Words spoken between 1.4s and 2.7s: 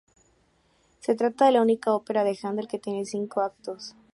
de la única ópera de Händel